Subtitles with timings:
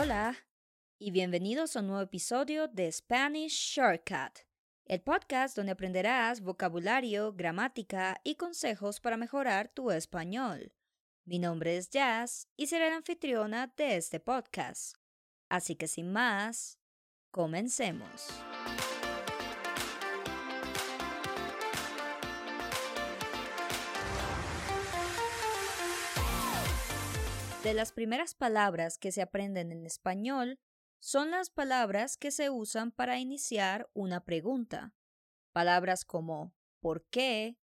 [0.00, 0.34] Hola
[0.98, 4.46] y bienvenidos a un nuevo episodio de Spanish Shortcut,
[4.86, 10.72] el podcast donde aprenderás vocabulario, gramática y consejos para mejorar tu español.
[11.26, 14.96] Mi nombre es Jazz y seré la anfitriona de este podcast.
[15.50, 16.78] Así que sin más,
[17.30, 18.30] comencemos.
[27.62, 30.58] De las primeras palabras que se aprenden en español
[30.98, 34.94] son las palabras que se usan para iniciar una pregunta.
[35.52, 37.58] Palabras como por qué,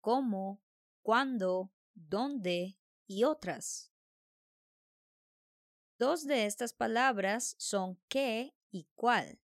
[0.00, 0.62] cómo,
[1.02, 3.92] cuándo, dónde y otras.
[5.98, 9.38] Dos de estas palabras son qué y cuál.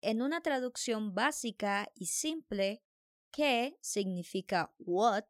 [0.00, 2.84] En una traducción básica y simple,
[3.32, 5.26] qué significa what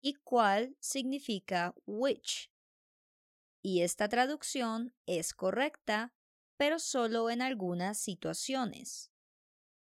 [0.00, 2.48] y cuál significa which
[3.66, 6.14] y esta traducción es correcta,
[6.56, 9.10] pero solo en algunas situaciones.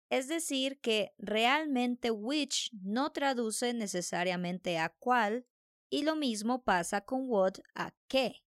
[0.08, 5.46] Es decir, que realmente which no traduce necesariamente a cuál,
[5.90, 8.46] y lo mismo pasa con what a qué.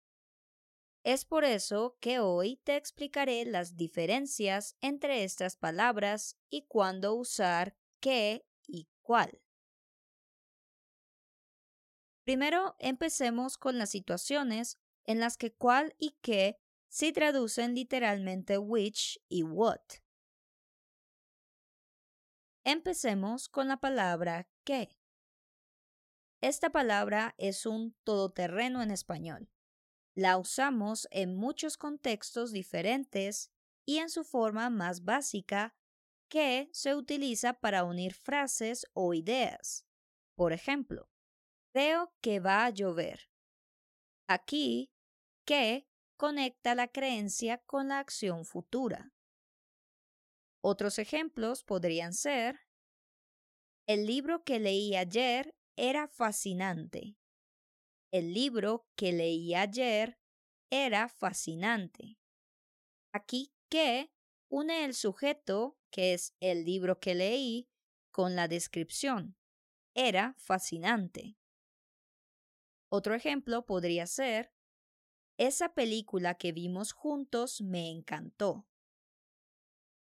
[1.04, 7.78] Es por eso que hoy te explicaré las diferencias entre estas palabras y cuándo usar
[8.00, 9.44] qué y cuál.
[12.24, 19.20] Primero empecemos con las situaciones en las que cuál y qué se traducen literalmente which
[19.28, 19.82] y what.
[22.64, 24.96] Empecemos con la palabra qué.
[26.42, 29.50] Esta palabra es un todoterreno en español.
[30.14, 33.52] La usamos en muchos contextos diferentes
[33.88, 35.74] y en su forma más básica,
[36.30, 39.88] que se utiliza para unir frases o ideas.
[40.36, 41.10] Por ejemplo,
[41.74, 43.32] creo que va a llover.
[44.28, 44.92] Aquí
[45.50, 49.16] que conecta la creencia con la acción futura.
[50.62, 52.60] Otros ejemplos podrían ser,
[53.88, 57.18] el libro que leí ayer era fascinante.
[58.12, 60.20] El libro que leí ayer
[60.70, 62.20] era fascinante.
[63.12, 64.12] Aquí que
[64.50, 67.68] une el sujeto, que es el libro que leí,
[68.12, 69.36] con la descripción.
[69.96, 71.40] Era fascinante.
[72.92, 74.54] Otro ejemplo podría ser,
[75.40, 78.68] esa película que vimos juntos me encantó.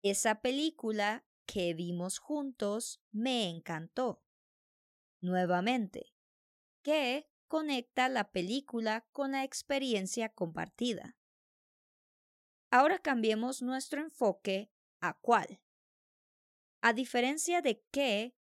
[0.02, 4.24] Esa película que vimos juntos me encantó.
[5.22, 6.14] Nuevamente,
[6.82, 11.16] ¿qué conecta la película con la experiencia compartida.
[12.72, 15.62] Ahora cambiemos nuestro enfoque a cuál.
[16.82, 18.36] A diferencia de qué,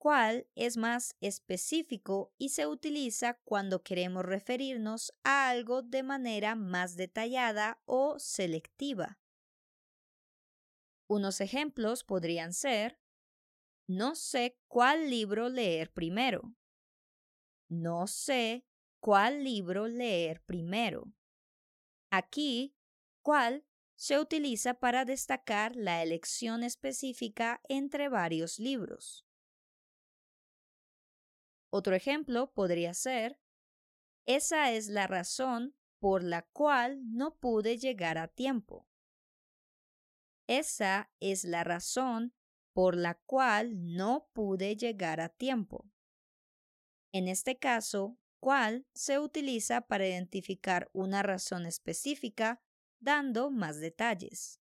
[0.00, 6.96] cuál es más específico y se utiliza cuando queremos referirnos a algo de manera más
[6.96, 9.20] detallada o selectiva.
[11.06, 12.98] Unos ejemplos podrían ser,
[13.86, 16.54] no sé cuál libro leer primero.
[17.68, 18.64] No sé
[19.00, 21.12] cuál libro leer primero.
[22.10, 22.74] Aquí,
[23.22, 29.26] cuál se utiliza para destacar la elección específica entre varios libros.
[31.70, 33.40] Otro ejemplo podría ser,
[34.26, 38.88] esa es la razón por la cual no pude llegar a tiempo.
[40.48, 42.34] Esa es la razón
[42.72, 45.88] por la cual no pude llegar a tiempo.
[47.12, 52.62] En este caso, cuál se utiliza para identificar una razón específica,
[52.98, 54.60] dando más detalles.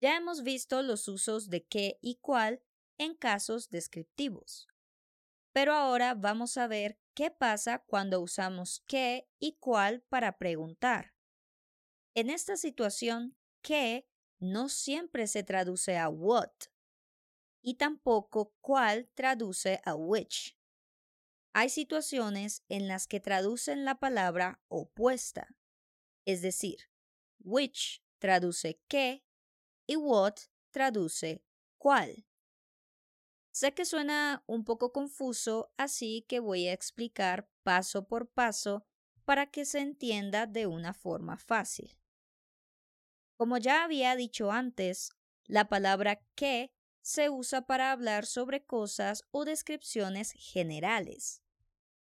[0.00, 2.62] Ya hemos visto los usos de qué y cuál
[3.00, 4.68] en casos descriptivos.
[5.52, 11.14] Pero ahora vamos a ver qué pasa cuando usamos qué y cuál para preguntar.
[12.14, 14.06] En esta situación, qué
[14.38, 16.52] no siempre se traduce a what
[17.62, 20.58] y tampoco cuál traduce a which.
[21.54, 25.48] Hay situaciones en las que traducen la palabra opuesta,
[26.26, 26.90] es decir,
[27.38, 29.24] which traduce qué
[29.86, 30.34] y what
[30.70, 31.42] traduce
[31.78, 32.26] cuál.
[33.52, 38.84] Sé que suena un poco confuso, así que voy a explicar paso por paso
[39.24, 41.98] para que se entienda de una forma fácil.
[43.36, 45.10] Como ya había dicho antes,
[45.44, 51.42] la palabra que se usa para hablar sobre cosas o descripciones generales,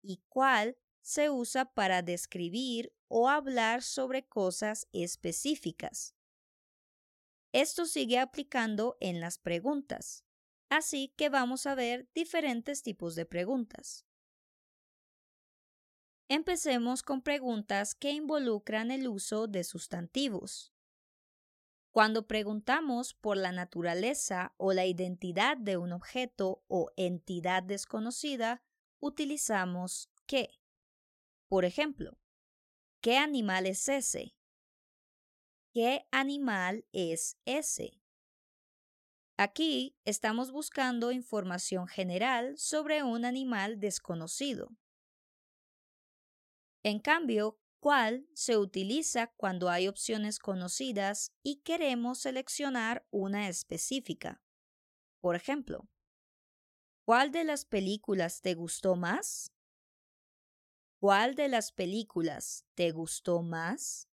[0.00, 6.14] y cuál se usa para describir o hablar sobre cosas específicas.
[7.52, 10.24] Esto sigue aplicando en las preguntas.
[10.76, 14.05] Así que vamos a ver diferentes tipos de preguntas.
[16.29, 20.73] Empecemos con preguntas que involucran el uso de sustantivos.
[21.93, 28.61] Cuando preguntamos por la naturaleza o la identidad de un objeto o entidad desconocida,
[28.99, 30.59] utilizamos qué.
[31.47, 32.19] Por ejemplo,
[33.00, 34.35] ¿qué animal es ese?
[35.73, 38.04] ¿Qué animal es ese?
[39.36, 44.70] Aquí estamos buscando información general sobre un animal desconocido.
[46.84, 54.40] En cambio, cuál se utiliza cuando hay opciones conocidas y queremos seleccionar una específica.
[55.20, 55.88] Por ejemplo,
[57.04, 59.52] ¿cuál de las películas te gustó más?
[61.00, 64.08] ¿Cuál de las películas te gustó más?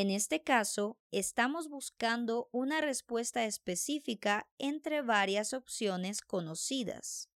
[0.00, 7.28] En este caso, estamos buscando una respuesta específica entre varias opciones conocidas.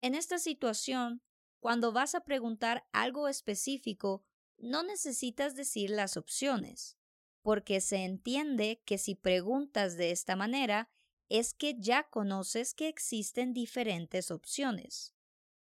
[0.00, 1.22] En esta situación,
[1.60, 4.24] cuando vas a preguntar algo específico,
[4.58, 6.98] no necesitas decir las opciones,
[7.40, 10.90] porque se entiende que si preguntas de esta manera,
[11.28, 15.14] es que ya conoces que existen diferentes opciones.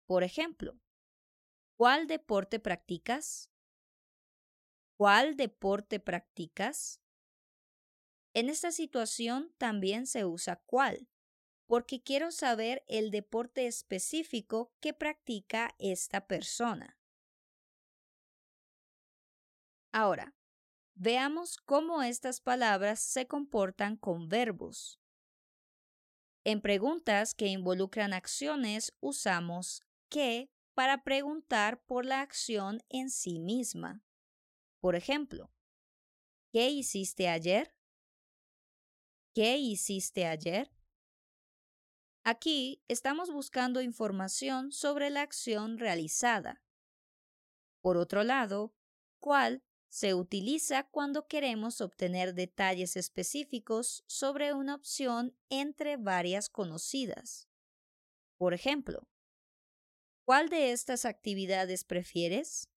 [0.06, 0.80] Por ejemplo,
[1.76, 3.49] ¿cuál deporte practicas?
[5.00, 7.00] ¿Cuál deporte practicas?
[8.34, 11.08] En esta situación también se usa cuál,
[11.64, 16.98] porque quiero saber el deporte específico que practica esta persona.
[19.90, 20.34] Ahora,
[20.92, 25.00] veamos cómo estas palabras se comportan con verbos.
[26.44, 29.80] En preguntas que involucran acciones usamos
[30.10, 34.02] qué para preguntar por la acción en sí misma.
[34.80, 35.50] Por ejemplo,
[36.52, 37.74] ¿qué hiciste ayer?
[39.34, 40.70] ¿Qué hiciste ayer?
[42.24, 46.62] Aquí estamos buscando información sobre la acción realizada.
[47.80, 48.74] Por otro lado,
[49.18, 57.48] ¿cuál se utiliza cuando queremos obtener detalles específicos sobre una opción entre varias conocidas.
[58.38, 59.08] Por ejemplo,
[60.24, 62.68] ¿cuál de estas actividades prefieres?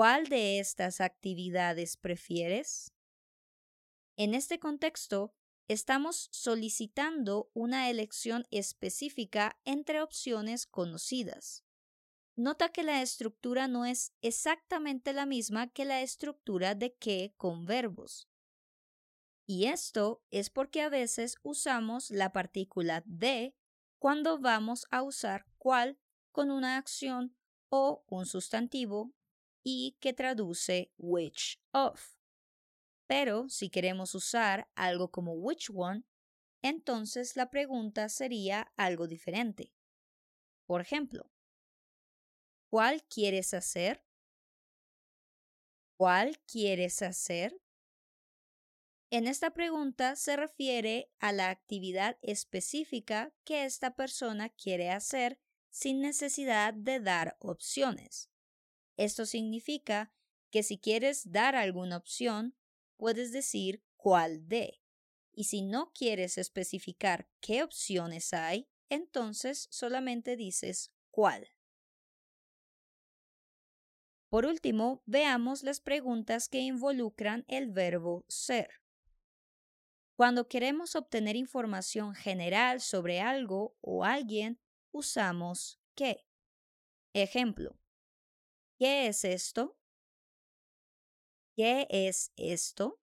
[0.00, 2.94] ¿Cuál de estas actividades prefieres?
[4.16, 5.34] En este contexto,
[5.68, 11.66] estamos solicitando una elección específica entre opciones conocidas.
[12.34, 17.66] Nota que la estructura no es exactamente la misma que la estructura de que con
[17.66, 18.26] verbos.
[19.44, 23.54] Y esto es porque a veces usamos la partícula de
[23.98, 25.98] cuando vamos a usar cual
[26.32, 27.36] con una acción
[27.68, 29.12] o un sustantivo
[29.62, 32.16] y que traduce which of.
[33.06, 36.04] Pero si queremos usar algo como which one,
[36.62, 39.72] entonces la pregunta sería algo diferente.
[40.66, 41.30] Por ejemplo,
[42.70, 44.04] ¿cuál quieres hacer?
[45.96, 47.60] ¿Cuál quieres hacer?
[49.10, 56.00] En esta pregunta se refiere a la actividad específica que esta persona quiere hacer sin
[56.00, 58.30] necesidad de dar opciones.
[59.00, 60.12] Esto significa
[60.50, 62.54] que si quieres dar alguna opción,
[62.98, 64.82] puedes decir cuál de.
[65.32, 71.48] Y si no quieres especificar qué opciones hay, entonces solamente dices cuál.
[74.28, 78.82] Por último, veamos las preguntas que involucran el verbo ser.
[80.14, 84.60] Cuando queremos obtener información general sobre algo o alguien,
[84.92, 86.26] usamos qué.
[87.14, 87.80] Ejemplo,
[88.80, 89.76] ¿qué es esto?
[91.54, 92.98] ¿Qué es esto?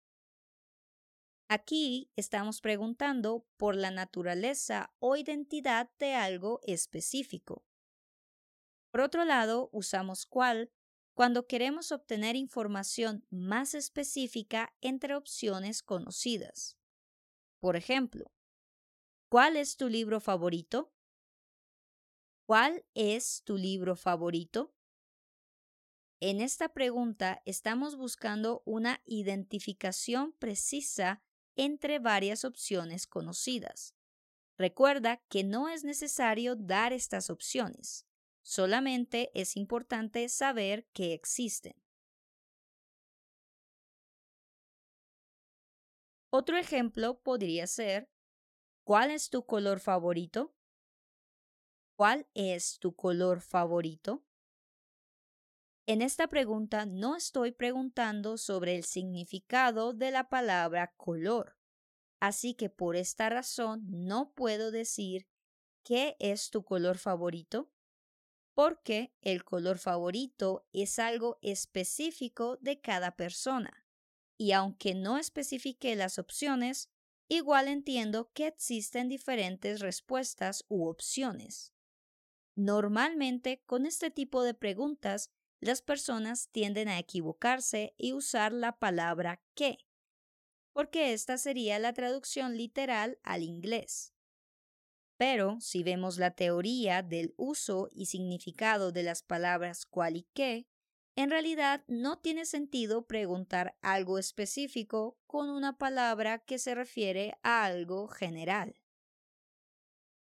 [1.49, 7.65] Aquí estamos preguntando por la naturaleza o identidad de algo específico.
[8.91, 10.71] Por otro lado, usamos cuál
[11.15, 16.77] cuando queremos obtener información más específica entre opciones conocidas.
[17.59, 18.31] Por ejemplo,
[19.27, 20.93] ¿cuál es tu libro favorito?
[22.45, 24.75] ¿Cuál es tu libro favorito?
[26.20, 31.22] En esta pregunta estamos buscando una identificación precisa
[31.55, 33.96] entre varias opciones conocidas.
[34.58, 38.05] Recuerda que no es necesario dar estas opciones,
[38.41, 41.75] solamente es importante saber que existen.
[46.29, 48.10] Otro ejemplo podría ser,
[48.84, 50.55] ¿cuál es tu color favorito?
[51.96, 54.24] ¿Cuál es tu color favorito?
[55.85, 61.57] En esta pregunta no estoy preguntando sobre el significado de la palabra color,
[62.19, 65.27] así que por esta razón no puedo decir
[65.83, 67.73] ¿qué es tu color favorito?
[68.53, 73.85] porque el color favorito es algo específico de cada persona.
[74.37, 76.89] Y aunque no especifique las opciones,
[77.27, 81.73] igual entiendo que existen diferentes respuestas u opciones.
[82.55, 85.31] Normalmente, con este tipo de preguntas,
[85.63, 89.77] las personas tienden a equivocarse y usar la palabra que,
[90.74, 94.13] porque esta sería la traducción literal al inglés.
[95.17, 100.67] Pero si vemos la teoría del uso y significado de las palabras cual y qué,
[101.15, 107.65] en realidad no tiene sentido preguntar algo específico con una palabra que se refiere a
[107.65, 108.75] algo general.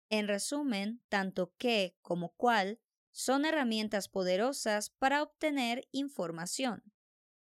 [0.09, 2.81] En resumen, tanto qué como cuál
[3.13, 6.83] son herramientas poderosas para obtener información,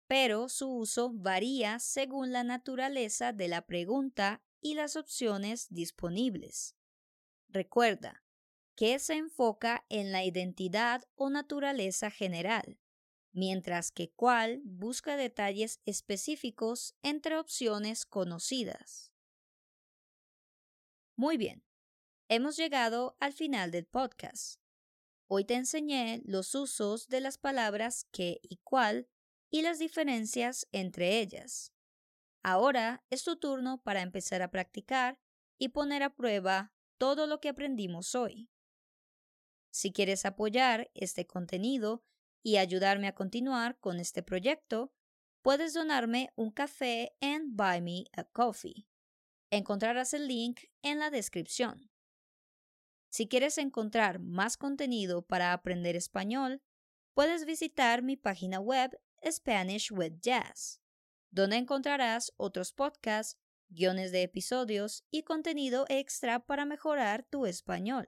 [0.07, 6.77] pero su uso varía según la naturaleza de la pregunta y las opciones disponibles.
[7.49, 8.23] Recuerda,
[8.77, 12.79] que se enfoca en la identidad o naturaleza general,
[13.33, 19.13] mientras que cuál busca detalles específicos entre opciones conocidas.
[21.17, 21.65] Muy bien,
[22.29, 24.61] hemos llegado al final del podcast.
[25.29, 29.09] Hoy te enseñé los usos de las palabras que y cuál
[29.51, 31.73] y las diferencias entre ellas.
[32.45, 35.19] Ahora es tu turno para empezar a practicar
[35.59, 38.49] y poner a prueba todo lo que aprendimos hoy.
[39.73, 42.05] Si quieres apoyar este contenido
[42.45, 44.93] y ayudarme a continuar con este proyecto,
[45.43, 48.87] puedes donarme un café en Buy Me a Coffee.
[49.51, 51.91] Encontrarás el link en la descripción.
[53.17, 56.61] Si quieres encontrar más contenido para aprender español,
[57.15, 60.83] puedes visitar mi página web Spanish with Jazz,
[61.31, 68.07] donde encontrarás otros podcasts guiones de episodios y contenido extra para mejorar tu español.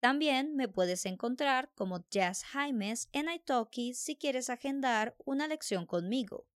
[0.00, 6.46] También me puedes encontrar como Jazz Jaimes en Italki si quieres agendar una lección conmigo.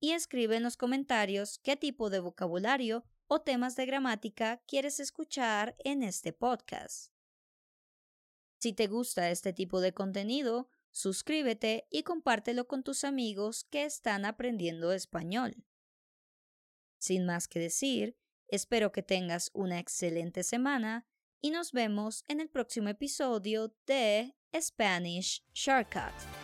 [0.00, 5.76] Y escribe en los comentarios qué tipo de vocabulario o temas de gramática quieres escuchar
[5.78, 7.12] en este podcast.
[8.58, 14.24] Si te gusta este tipo de contenido, suscríbete y compártelo con tus amigos que están
[14.24, 15.64] aprendiendo español.
[16.98, 18.16] Sin más que decir,
[18.48, 21.06] espero que tengas una excelente semana
[21.40, 26.37] y nos vemos en el próximo episodio de Spanish Shortcut.